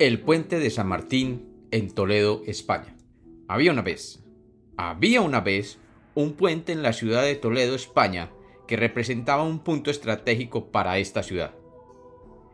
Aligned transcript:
El 0.00 0.18
puente 0.18 0.58
de 0.58 0.70
San 0.70 0.88
Martín 0.88 1.66
en 1.70 1.90
Toledo, 1.90 2.40
España. 2.46 2.96
Había 3.48 3.70
una 3.70 3.82
vez, 3.82 4.24
había 4.78 5.20
una 5.20 5.42
vez 5.42 5.78
un 6.14 6.32
puente 6.32 6.72
en 6.72 6.82
la 6.82 6.94
ciudad 6.94 7.22
de 7.22 7.34
Toledo, 7.34 7.74
España, 7.74 8.30
que 8.66 8.78
representaba 8.78 9.42
un 9.42 9.58
punto 9.58 9.90
estratégico 9.90 10.72
para 10.72 10.96
esta 10.96 11.22
ciudad. 11.22 11.54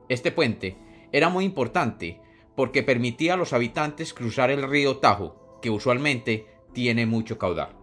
Este 0.08 0.32
puente 0.32 0.76
era 1.12 1.28
muy 1.28 1.44
importante 1.44 2.20
porque 2.56 2.82
permitía 2.82 3.34
a 3.34 3.36
los 3.36 3.52
habitantes 3.52 4.12
cruzar 4.12 4.50
el 4.50 4.68
río 4.68 4.96
Tajo, 4.96 5.60
que 5.62 5.70
usualmente 5.70 6.46
tiene 6.72 7.06
mucho 7.06 7.38
caudal. 7.38 7.76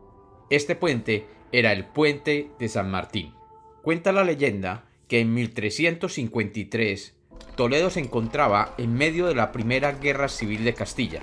Este 0.49 0.75
puente 0.75 1.25
era 1.53 1.71
el 1.71 1.85
puente 1.85 2.51
de 2.59 2.67
San 2.67 2.91
Martín. 2.91 3.33
Cuenta 3.81 4.11
la 4.11 4.25
leyenda 4.25 4.89
que 5.07 5.21
en 5.21 5.33
1353 5.33 7.15
Toledo 7.55 7.91
se 7.91 7.99
encontraba 7.99 8.73
en 8.77 8.95
medio 8.95 9.27
de 9.27 9.35
la 9.35 9.51
Primera 9.51 9.91
Guerra 9.91 10.27
Civil 10.27 10.63
de 10.63 10.73
Castilla, 10.73 11.21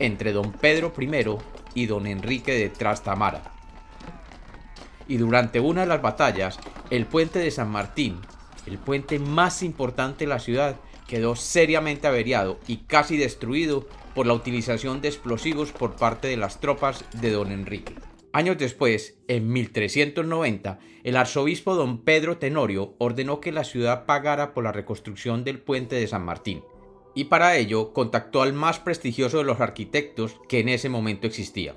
entre 0.00 0.32
don 0.32 0.52
Pedro 0.52 0.92
I 0.98 1.38
y 1.74 1.86
don 1.86 2.06
Enrique 2.08 2.52
de 2.52 2.68
Trastamara. 2.68 3.52
Y 5.06 5.18
durante 5.18 5.60
una 5.60 5.82
de 5.82 5.86
las 5.86 6.02
batallas, 6.02 6.58
el 6.90 7.06
puente 7.06 7.38
de 7.38 7.52
San 7.52 7.70
Martín, 7.70 8.20
el 8.66 8.78
puente 8.78 9.20
más 9.20 9.62
importante 9.62 10.24
de 10.24 10.30
la 10.30 10.40
ciudad, 10.40 10.76
quedó 11.06 11.36
seriamente 11.36 12.08
averiado 12.08 12.58
y 12.66 12.78
casi 12.78 13.16
destruido 13.16 13.86
por 14.14 14.26
la 14.26 14.34
utilización 14.34 15.00
de 15.00 15.08
explosivos 15.08 15.70
por 15.70 15.94
parte 15.94 16.26
de 16.26 16.36
las 16.36 16.58
tropas 16.60 17.04
de 17.12 17.30
don 17.30 17.52
Enrique. 17.52 17.94
Años 18.32 18.58
después, 18.58 19.18
en 19.26 19.52
1390, 19.52 20.78
el 21.02 21.16
arzobispo 21.16 21.74
don 21.74 22.04
Pedro 22.04 22.36
Tenorio 22.36 22.94
ordenó 22.98 23.40
que 23.40 23.52
la 23.52 23.64
ciudad 23.64 24.04
pagara 24.04 24.52
por 24.52 24.64
la 24.64 24.72
reconstrucción 24.72 25.44
del 25.44 25.60
puente 25.60 25.96
de 25.96 26.06
San 26.06 26.24
Martín, 26.24 26.62
y 27.14 27.24
para 27.24 27.56
ello 27.56 27.92
contactó 27.92 28.42
al 28.42 28.52
más 28.52 28.78
prestigioso 28.78 29.38
de 29.38 29.44
los 29.44 29.60
arquitectos 29.60 30.36
que 30.48 30.60
en 30.60 30.68
ese 30.68 30.88
momento 30.88 31.26
existía. 31.26 31.74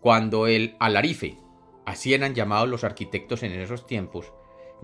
Cuando 0.00 0.46
el 0.46 0.76
Alarife, 0.80 1.38
así 1.86 2.12
eran 2.12 2.34
llamados 2.34 2.68
los 2.68 2.84
arquitectos 2.84 3.42
en 3.44 3.52
esos 3.52 3.86
tiempos, 3.86 4.32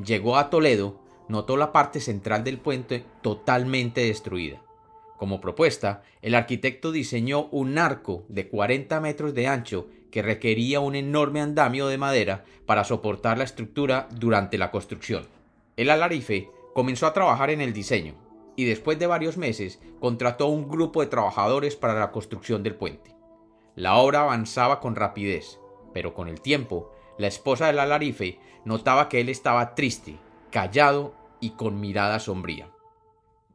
llegó 0.02 0.36
a 0.36 0.48
Toledo, 0.48 1.00
notó 1.28 1.56
la 1.56 1.72
parte 1.72 2.00
central 2.00 2.44
del 2.44 2.58
puente 2.58 3.04
totalmente 3.20 4.02
destruida. 4.02 4.63
Como 5.24 5.40
propuesta, 5.40 6.02
el 6.20 6.34
arquitecto 6.34 6.92
diseñó 6.92 7.46
un 7.46 7.78
arco 7.78 8.26
de 8.28 8.46
40 8.46 9.00
metros 9.00 9.32
de 9.32 9.46
ancho 9.46 9.88
que 10.10 10.20
requería 10.20 10.80
un 10.80 10.96
enorme 10.96 11.40
andamio 11.40 11.86
de 11.86 11.96
madera 11.96 12.44
para 12.66 12.84
soportar 12.84 13.38
la 13.38 13.44
estructura 13.44 14.06
durante 14.10 14.58
la 14.58 14.70
construcción. 14.70 15.26
El 15.78 15.88
alarife 15.88 16.50
comenzó 16.74 17.06
a 17.06 17.14
trabajar 17.14 17.48
en 17.48 17.62
el 17.62 17.72
diseño 17.72 18.16
y 18.54 18.66
después 18.66 18.98
de 18.98 19.06
varios 19.06 19.38
meses 19.38 19.80
contrató 19.98 20.48
un 20.48 20.68
grupo 20.68 21.00
de 21.00 21.06
trabajadores 21.06 21.74
para 21.74 21.98
la 21.98 22.12
construcción 22.12 22.62
del 22.62 22.74
puente. 22.74 23.16
La 23.76 23.96
obra 23.96 24.20
avanzaba 24.20 24.78
con 24.78 24.94
rapidez, 24.94 25.58
pero 25.94 26.12
con 26.12 26.28
el 26.28 26.42
tiempo, 26.42 26.92
la 27.16 27.28
esposa 27.28 27.68
del 27.68 27.78
alarife 27.78 28.38
notaba 28.66 29.08
que 29.08 29.22
él 29.22 29.30
estaba 29.30 29.74
triste, 29.74 30.18
callado 30.50 31.14
y 31.40 31.52
con 31.52 31.80
mirada 31.80 32.20
sombría. 32.20 32.68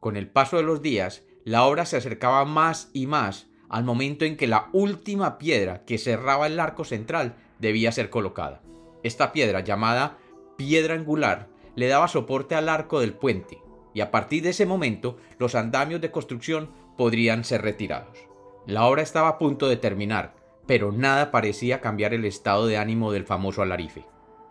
Con 0.00 0.16
el 0.16 0.28
paso 0.28 0.56
de 0.56 0.62
los 0.62 0.80
días, 0.80 1.22
la 1.44 1.64
obra 1.64 1.86
se 1.86 1.96
acercaba 1.96 2.44
más 2.44 2.90
y 2.92 3.06
más 3.06 3.48
al 3.68 3.84
momento 3.84 4.24
en 4.24 4.36
que 4.36 4.48
la 4.48 4.68
última 4.72 5.38
piedra 5.38 5.84
que 5.84 5.96
cerraba 5.96 6.48
el 6.48 6.58
arco 6.58 6.84
central 6.84 7.36
debía 7.60 7.92
ser 7.92 8.10
colocada. 8.10 8.62
Esta 9.02 9.32
piedra, 9.32 9.60
llamada 9.60 10.18
piedra 10.56 10.94
angular, 10.94 11.48
le 11.76 11.86
daba 11.86 12.08
soporte 12.08 12.54
al 12.54 12.68
arco 12.68 13.00
del 13.00 13.14
puente, 13.14 13.62
y 13.94 14.00
a 14.00 14.10
partir 14.10 14.42
de 14.42 14.50
ese 14.50 14.66
momento 14.66 15.16
los 15.38 15.54
andamios 15.54 16.00
de 16.00 16.10
construcción 16.10 16.70
podrían 16.96 17.44
ser 17.44 17.62
retirados. 17.62 18.18
La 18.66 18.84
obra 18.84 19.02
estaba 19.02 19.28
a 19.28 19.38
punto 19.38 19.68
de 19.68 19.76
terminar, 19.76 20.34
pero 20.66 20.92
nada 20.92 21.30
parecía 21.30 21.80
cambiar 21.80 22.12
el 22.12 22.24
estado 22.24 22.66
de 22.66 22.76
ánimo 22.76 23.12
del 23.12 23.24
famoso 23.24 23.62
alarife. 23.62 24.04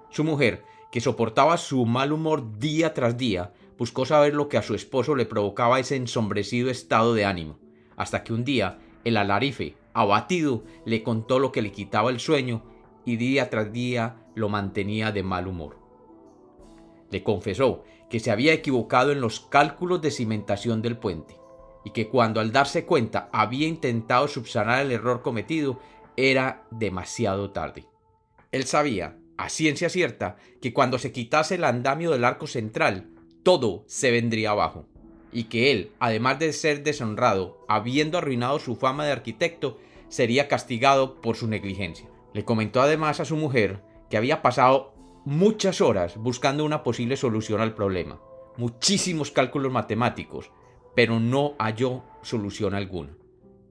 Su 0.10 0.24
mujer, 0.24 0.64
que 0.92 1.02
soportaba 1.02 1.58
su 1.58 1.86
mal 1.86 2.12
humor 2.12 2.58
día 2.58 2.94
tras 2.94 3.18
día, 3.18 3.54
buscó 3.80 4.06
saber 4.06 4.36
lo 4.36 4.50
que 4.50 4.58
a 4.58 4.62
su 4.62 4.76
esposo 4.76 5.16
le 5.16 5.26
provocaba 5.26 5.80
ese 5.80 5.96
ensombrecido 5.96 6.70
estado 6.70 7.14
de 7.14 7.24
ánimo, 7.24 7.58
hasta 7.96 8.24
que 8.24 8.34
un 8.34 8.44
día 8.44 8.78
el 9.06 9.16
alarife, 9.16 9.78
abatido, 9.94 10.66
le 10.86 11.02
contó 11.02 11.40
lo 11.40 11.54
que 11.54 11.62
le 11.62 11.72
quitaba 11.72 12.10
el 12.10 12.20
sueño 12.20 12.64
y 13.06 13.16
día 13.16 13.50
tras 13.50 13.72
día 13.72 14.18
lo 14.36 14.50
mantenía 14.50 15.14
de 15.14 15.24
mal 15.24 15.48
humor. 15.48 15.78
Le 17.10 17.24
confesó 17.24 17.84
que 18.10 18.20
se 18.20 18.32
había 18.32 18.54
equivocado 18.54 19.14
en 19.14 19.22
los 19.22 19.40
cálculos 19.40 20.02
de 20.02 20.12
cimentación 20.12 20.82
del 20.82 20.98
puente 20.98 21.38
y 21.86 21.92
que 21.92 22.10
cuando 22.10 22.42
al 22.42 22.52
darse 22.52 22.86
cuenta 22.86 23.30
había 23.32 23.68
intentado 23.68 24.28
subsanar 24.28 24.82
el 24.82 24.92
error 24.92 25.22
cometido 25.22 25.80
era 26.18 26.68
demasiado 26.70 27.52
tarde. 27.52 27.86
Él 28.52 28.66
sabía, 28.66 29.18
a 29.38 29.48
ciencia 29.48 29.88
cierta, 29.88 30.36
que 30.62 30.74
cuando 30.74 31.00
se 31.00 31.14
quitase 31.14 31.56
el 31.56 31.64
andamio 31.64 32.12
del 32.12 32.26
arco 32.26 32.46
central, 32.46 33.12
todo 33.44 33.84
se 33.88 34.12
vendría 34.12 34.52
abajo 34.52 34.86
y 35.32 35.46
que 35.46 35.72
él, 35.72 35.92
además 36.00 36.40
de 36.40 36.54
ser 36.54 36.84
deshonrado, 36.84 37.64
habiendo 37.68 38.18
arruinado 38.18 38.60
su 38.60 38.76
fama 38.76 39.06
de 39.06 39.12
arquitecto, 39.12 39.78
sería 40.08 40.48
castigado 40.48 41.22
por 41.22 41.36
su 41.36 41.48
negligencia. 41.48 42.10
Le 42.34 42.46
comentó 42.46 42.82
además 42.82 43.20
a 43.20 43.26
su 43.26 43.36
mujer 43.36 43.82
que 44.10 44.18
había 44.18 44.42
pasado 44.42 44.94
muchas 45.26 45.82
horas 45.82 46.18
buscando 46.18 46.66
una 46.66 46.84
posible 46.84 47.16
solución 47.16 47.62
al 47.62 47.76
problema, 47.76 48.20
muchísimos 48.58 49.32
cálculos 49.32 49.72
matemáticos, 49.72 50.52
pero 50.96 51.20
no 51.20 51.56
halló 51.60 52.04
solución 52.24 52.74
alguna. 52.74 53.16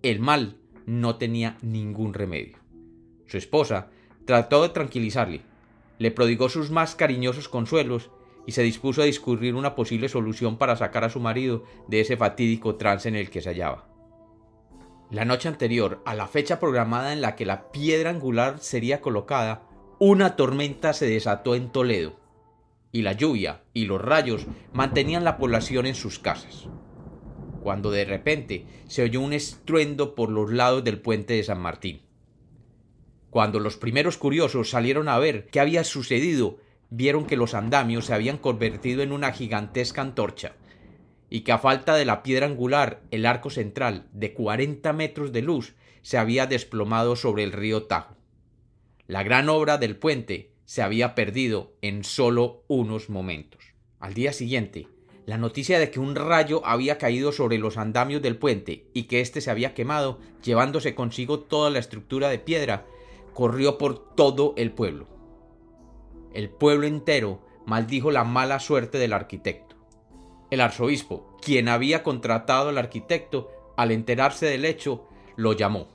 El 0.02 0.20
mal 0.20 0.56
no 0.86 1.16
tenía 1.16 1.58
ningún 1.60 2.14
remedio. 2.14 2.58
Su 3.26 3.36
esposa 3.36 3.90
trató 4.24 4.62
de 4.62 4.68
tranquilizarle, 4.70 5.42
le 5.98 6.10
prodigó 6.12 6.48
sus 6.48 6.70
más 6.70 6.94
cariñosos 6.94 7.48
consuelos 7.48 8.10
y 8.48 8.52
se 8.52 8.62
dispuso 8.62 9.02
a 9.02 9.04
discurrir 9.04 9.54
una 9.54 9.74
posible 9.74 10.08
solución 10.08 10.56
para 10.56 10.74
sacar 10.74 11.04
a 11.04 11.10
su 11.10 11.20
marido 11.20 11.64
de 11.86 12.00
ese 12.00 12.16
fatídico 12.16 12.76
trance 12.76 13.06
en 13.06 13.14
el 13.14 13.28
que 13.28 13.42
se 13.42 13.50
hallaba. 13.50 13.86
La 15.10 15.26
noche 15.26 15.48
anterior 15.48 16.00
a 16.06 16.14
la 16.14 16.28
fecha 16.28 16.58
programada 16.58 17.12
en 17.12 17.20
la 17.20 17.36
que 17.36 17.44
la 17.44 17.70
piedra 17.70 18.08
angular 18.08 18.58
sería 18.60 19.02
colocada, 19.02 19.68
una 19.98 20.34
tormenta 20.34 20.94
se 20.94 21.04
desató 21.04 21.56
en 21.56 21.68
Toledo, 21.68 22.18
y 22.90 23.02
la 23.02 23.12
lluvia 23.12 23.64
y 23.74 23.84
los 23.84 24.00
rayos 24.00 24.46
mantenían 24.72 25.24
la 25.24 25.36
población 25.36 25.84
en 25.84 25.94
sus 25.94 26.18
casas. 26.18 26.68
Cuando 27.62 27.90
de 27.90 28.06
repente 28.06 28.64
se 28.86 29.02
oyó 29.02 29.20
un 29.20 29.34
estruendo 29.34 30.14
por 30.14 30.30
los 30.30 30.50
lados 30.50 30.82
del 30.84 31.02
puente 31.02 31.34
de 31.34 31.44
San 31.44 31.60
Martín. 31.60 32.00
Cuando 33.28 33.60
los 33.60 33.76
primeros 33.76 34.16
curiosos 34.16 34.70
salieron 34.70 35.10
a 35.10 35.18
ver 35.18 35.48
qué 35.48 35.60
había 35.60 35.84
sucedido, 35.84 36.56
vieron 36.90 37.26
que 37.26 37.36
los 37.36 37.54
andamios 37.54 38.06
se 38.06 38.14
habían 38.14 38.38
convertido 38.38 39.02
en 39.02 39.12
una 39.12 39.32
gigantesca 39.32 40.00
antorcha, 40.00 40.54
y 41.30 41.40
que 41.40 41.52
a 41.52 41.58
falta 41.58 41.94
de 41.94 42.04
la 42.04 42.22
piedra 42.22 42.46
angular, 42.46 43.02
el 43.10 43.26
arco 43.26 43.50
central, 43.50 44.06
de 44.12 44.32
40 44.32 44.92
metros 44.92 45.32
de 45.32 45.42
luz, 45.42 45.74
se 46.02 46.16
había 46.16 46.46
desplomado 46.46 47.16
sobre 47.16 47.42
el 47.44 47.52
río 47.52 47.84
Tajo. 47.84 48.16
La 49.06 49.22
gran 49.22 49.48
obra 49.48 49.78
del 49.78 49.96
puente 49.96 50.52
se 50.64 50.82
había 50.82 51.14
perdido 51.14 51.74
en 51.82 52.04
solo 52.04 52.64
unos 52.68 53.10
momentos. 53.10 53.74
Al 54.00 54.14
día 54.14 54.32
siguiente, 54.32 54.88
la 55.26 55.36
noticia 55.36 55.78
de 55.78 55.90
que 55.90 56.00
un 56.00 56.14
rayo 56.14 56.64
había 56.64 56.96
caído 56.96 57.32
sobre 57.32 57.58
los 57.58 57.76
andamios 57.76 58.22
del 58.22 58.38
puente 58.38 58.86
y 58.94 59.04
que 59.04 59.20
éste 59.20 59.42
se 59.42 59.50
había 59.50 59.74
quemado, 59.74 60.18
llevándose 60.42 60.94
consigo 60.94 61.40
toda 61.40 61.68
la 61.68 61.78
estructura 61.78 62.30
de 62.30 62.38
piedra, 62.38 62.86
corrió 63.34 63.76
por 63.76 64.14
todo 64.14 64.54
el 64.56 64.72
pueblo 64.72 65.17
el 66.38 66.50
pueblo 66.50 66.86
entero 66.86 67.40
maldijo 67.66 68.12
la 68.12 68.22
mala 68.22 68.60
suerte 68.60 68.98
del 68.98 69.12
arquitecto. 69.12 69.74
El 70.52 70.60
arzobispo, 70.60 71.36
quien 71.42 71.68
había 71.68 72.04
contratado 72.04 72.68
al 72.68 72.78
arquitecto, 72.78 73.50
al 73.76 73.90
enterarse 73.90 74.46
del 74.46 74.64
hecho, 74.64 75.08
lo 75.34 75.52
llamó 75.52 75.88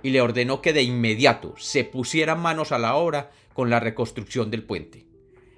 y 0.00 0.10
le 0.10 0.20
ordenó 0.20 0.62
que 0.62 0.72
de 0.72 0.84
inmediato 0.84 1.54
se 1.58 1.82
pusiera 1.82 2.36
manos 2.36 2.70
a 2.70 2.78
la 2.78 2.94
obra 2.94 3.32
con 3.54 3.70
la 3.70 3.80
reconstrucción 3.80 4.52
del 4.52 4.62
puente. 4.62 5.08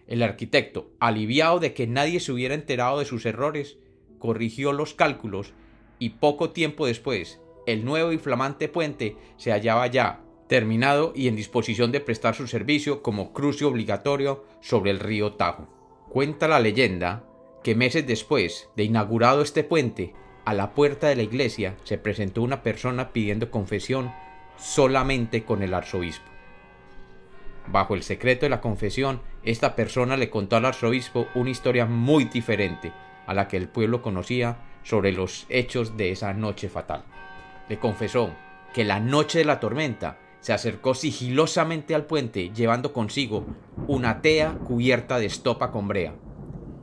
El 0.06 0.22
arquitecto, 0.22 0.92
aliviado 1.00 1.58
de 1.58 1.74
que 1.74 1.86
nadie 1.86 2.18
se 2.18 2.32
hubiera 2.32 2.54
enterado 2.54 3.00
de 3.00 3.04
sus 3.04 3.26
errores, 3.26 3.76
corrigió 4.18 4.72
los 4.72 4.94
cálculos 4.94 5.52
y 5.98 6.08
poco 6.08 6.48
tiempo 6.48 6.86
después 6.86 7.42
el 7.66 7.84
nuevo 7.84 8.10
y 8.10 8.16
flamante 8.16 8.70
puente 8.70 9.18
se 9.36 9.52
hallaba 9.52 9.86
ya 9.88 10.23
terminado 10.48 11.12
y 11.14 11.28
en 11.28 11.36
disposición 11.36 11.92
de 11.92 12.00
prestar 12.00 12.34
su 12.34 12.46
servicio 12.46 13.02
como 13.02 13.32
cruce 13.32 13.64
obligatorio 13.64 14.44
sobre 14.60 14.90
el 14.90 15.00
río 15.00 15.34
Tajo. 15.34 15.68
Cuenta 16.08 16.48
la 16.48 16.60
leyenda 16.60 17.24
que 17.62 17.74
meses 17.74 18.06
después 18.06 18.68
de 18.76 18.84
inaugurado 18.84 19.42
este 19.42 19.64
puente, 19.64 20.12
a 20.44 20.52
la 20.52 20.74
puerta 20.74 21.08
de 21.08 21.16
la 21.16 21.22
iglesia 21.22 21.76
se 21.84 21.96
presentó 21.96 22.42
una 22.42 22.62
persona 22.62 23.12
pidiendo 23.12 23.50
confesión 23.50 24.12
solamente 24.58 25.44
con 25.44 25.62
el 25.62 25.72
arzobispo. 25.72 26.30
Bajo 27.66 27.94
el 27.94 28.02
secreto 28.02 28.44
de 28.44 28.50
la 28.50 28.60
confesión, 28.60 29.22
esta 29.42 29.74
persona 29.74 30.18
le 30.18 30.28
contó 30.28 30.56
al 30.56 30.66
arzobispo 30.66 31.28
una 31.34 31.50
historia 31.50 31.86
muy 31.86 32.24
diferente 32.24 32.92
a 33.26 33.32
la 33.32 33.48
que 33.48 33.56
el 33.56 33.68
pueblo 33.68 34.02
conocía 34.02 34.58
sobre 34.82 35.12
los 35.12 35.46
hechos 35.48 35.96
de 35.96 36.10
esa 36.10 36.34
noche 36.34 36.68
fatal. 36.68 37.04
Le 37.70 37.78
confesó 37.78 38.34
que 38.74 38.84
la 38.84 39.00
noche 39.00 39.38
de 39.38 39.46
la 39.46 39.60
tormenta 39.60 40.18
se 40.44 40.52
acercó 40.52 40.92
sigilosamente 40.92 41.94
al 41.94 42.04
puente 42.04 42.50
llevando 42.54 42.92
consigo 42.92 43.46
una 43.86 44.20
tea 44.20 44.58
cubierta 44.66 45.18
de 45.18 45.24
estopa 45.24 45.70
con 45.70 45.88
brea 45.88 46.16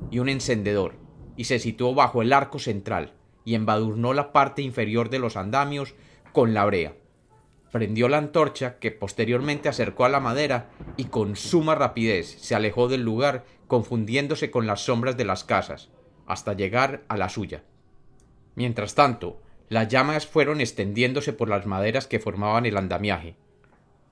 y 0.10 0.18
un 0.18 0.30
encendedor, 0.30 0.96
y 1.38 1.44
se 1.44 1.60
situó 1.60 1.94
bajo 1.94 2.24
el 2.24 2.34
arco 2.34 2.58
central 2.58 3.14
y 3.46 3.54
embadurnó 3.54 4.14
la 4.14 4.34
parte 4.34 4.64
inferior 4.64 5.12
de 5.12 5.20
los 5.20 5.38
andamios 5.38 5.94
con 6.34 6.56
la 6.56 6.66
brea. 6.66 6.96
Prendió 7.72 8.10
la 8.10 8.18
antorcha 8.18 8.80
que 8.80 8.90
posteriormente 8.90 9.70
acercó 9.70 10.06
a 10.06 10.10
la 10.10 10.20
madera 10.20 10.72
y 10.98 11.06
con 11.06 11.36
suma 11.36 11.76
rapidez 11.76 12.42
se 12.42 12.56
alejó 12.56 12.88
del 12.88 13.04
lugar 13.04 13.46
confundiéndose 13.68 14.50
con 14.50 14.66
las 14.66 14.86
sombras 14.86 15.18
de 15.18 15.26
las 15.26 15.44
casas, 15.44 15.92
hasta 16.26 16.54
llegar 16.54 17.04
a 17.10 17.16
la 17.16 17.30
suya. 17.30 17.64
Mientras 18.56 18.96
tanto, 18.96 19.40
las 19.70 19.88
llamas 19.88 20.26
fueron 20.26 20.62
extendiéndose 20.62 21.32
por 21.32 21.48
las 21.48 21.68
maderas 21.68 22.08
que 22.08 22.20
formaban 22.20 22.66
el 22.66 22.76
andamiaje. 22.76 23.36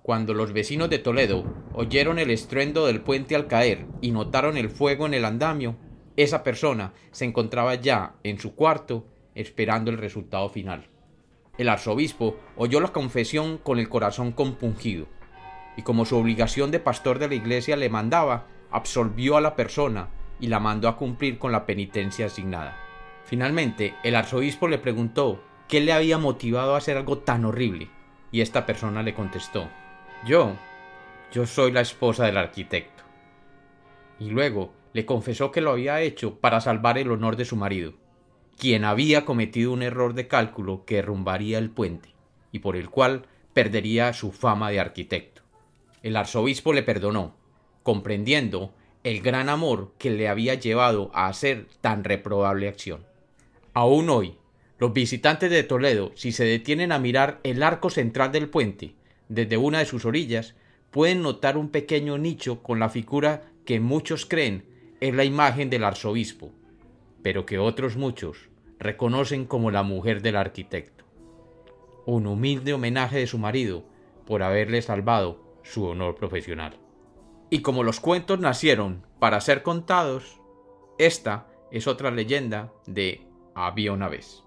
Cuando 0.02 0.34
los 0.34 0.54
vecinos 0.54 0.90
de 0.90 1.00
Toledo 1.00 1.44
oyeron 1.74 2.20
el 2.20 2.32
estruendo 2.32 2.88
del 2.88 3.02
puente 3.02 3.36
al 3.36 3.48
caer 3.48 3.86
y 4.02 4.12
notaron 4.12 4.58
el 4.58 4.70
fuego 4.70 5.06
en 5.06 5.14
el 5.14 5.26
andamio, 5.26 5.76
esa 6.16 6.44
persona 6.44 6.94
se 7.12 7.26
encontraba 7.26 7.76
ya 7.76 8.16
en 8.24 8.40
su 8.40 8.56
cuarto 8.56 9.06
esperando 9.36 9.92
el 9.92 9.98
resultado 9.98 10.50
final. 10.50 10.88
El 11.58 11.70
arzobispo 11.70 12.38
oyó 12.56 12.80
la 12.80 12.94
confesión 12.94 13.58
con 13.58 13.80
el 13.80 13.90
corazón 13.90 14.32
compungido, 14.32 15.08
y 15.76 15.84
como 15.84 16.06
su 16.06 16.18
obligación 16.18 16.72
de 16.72 16.80
pastor 16.80 17.20
de 17.20 17.28
la 17.28 17.36
iglesia 17.36 17.76
le 17.76 17.90
mandaba, 17.90 18.48
absolvió 18.72 19.38
a 19.38 19.42
la 19.42 19.56
persona 19.56 20.10
y 20.40 20.48
la 20.48 20.60
mandó 20.60 20.88
a 20.88 20.96
cumplir 20.96 21.38
con 21.38 21.52
la 21.52 21.66
penitencia 21.66 22.28
asignada. 22.28 22.78
Finalmente, 23.26 23.94
el 24.04 24.16
arzobispo 24.16 24.68
le 24.68 24.78
preguntó 24.78 25.44
qué 25.68 25.82
le 25.82 25.94
había 25.94 26.18
motivado 26.18 26.76
a 26.76 26.78
hacer 26.78 26.98
algo 26.98 27.20
tan 27.20 27.46
horrible, 27.46 27.90
y 28.32 28.42
esta 28.42 28.66
persona 28.66 29.04
le 29.04 29.14
contestó, 29.14 29.68
yo, 30.26 30.56
yo 31.32 31.46
soy 31.46 31.72
la 31.72 31.82
esposa 31.82 32.26
del 32.26 32.38
arquitecto. 32.38 33.04
Y 34.20 34.30
luego 34.30 34.74
le 34.94 35.06
confesó 35.06 35.52
que 35.52 35.62
lo 35.62 35.72
había 35.72 36.02
hecho 36.02 36.40
para 36.40 36.62
salvar 36.62 36.98
el 36.98 37.12
honor 37.12 37.36
de 37.36 37.46
su 37.46 37.56
marido 37.56 37.94
quien 38.60 38.84
había 38.84 39.24
cometido 39.24 39.72
un 39.72 39.82
error 39.82 40.14
de 40.14 40.28
cálculo 40.28 40.84
que 40.86 40.96
derrumbaría 40.96 41.58
el 41.58 41.70
puente 41.70 42.10
y 42.52 42.60
por 42.60 42.76
el 42.76 42.90
cual 42.90 43.26
perdería 43.54 44.12
su 44.12 44.34
fama 44.34 44.70
de 44.70 44.82
arquitecto. 44.82 45.42
El 46.04 46.18
arzobispo 46.18 46.74
le 46.74 46.84
perdonó, 46.84 47.38
comprendiendo 47.84 48.74
el 49.04 49.22
gran 49.22 49.48
amor 49.48 49.94
que 49.98 50.10
le 50.10 50.28
había 50.28 50.56
llevado 50.56 51.10
a 51.14 51.28
hacer 51.28 51.68
tan 51.80 52.04
reprobable 52.04 52.68
acción. 52.68 53.06
Aún 53.74 54.10
hoy, 54.10 54.36
los 54.78 54.92
visitantes 54.92 55.50
de 55.50 55.64
Toledo, 55.64 56.12
si 56.16 56.34
se 56.34 56.44
detienen 56.44 56.92
a 56.92 57.00
mirar 57.00 57.40
el 57.44 57.64
arco 57.64 57.90
central 57.90 58.34
del 58.34 58.50
puente 58.50 58.94
desde 59.30 59.58
una 59.58 59.80
de 59.80 59.86
sus 59.86 60.06
orillas, 60.06 60.56
pueden 60.92 61.22
notar 61.22 61.56
un 61.58 61.70
pequeño 61.70 62.18
nicho 62.18 62.62
con 62.62 62.80
la 62.80 62.90
figura 62.90 63.44
que 63.64 63.80
muchos 63.80 64.26
creen 64.26 64.66
es 65.00 65.14
la 65.14 65.24
imagen 65.24 65.70
del 65.70 65.84
arzobispo, 65.84 66.52
pero 67.22 67.46
que 67.46 67.60
otros 67.60 67.96
muchos 67.96 68.50
reconocen 68.80 69.46
como 69.46 69.72
la 69.72 69.84
mujer 69.84 70.22
del 70.22 70.36
arquitecto. 70.36 71.06
Un 72.06 72.26
humilde 72.26 72.74
homenaje 72.74 73.20
de 73.20 73.28
su 73.28 73.38
marido 73.38 73.86
por 74.26 74.42
haberle 74.42 74.82
salvado 74.82 75.42
su 75.64 75.86
honor 75.86 76.16
profesional. 76.16 76.78
Y 77.52 77.62
como 77.62 77.84
los 77.84 78.00
cuentos 78.00 78.40
nacieron 78.40 79.06
para 79.20 79.42
ser 79.42 79.64
contados, 79.64 80.40
esta 80.98 81.48
es 81.72 81.88
otra 81.88 82.12
leyenda 82.12 82.72
de 82.88 83.28
Había 83.54 83.92
una 83.92 84.08
vez. 84.08 84.44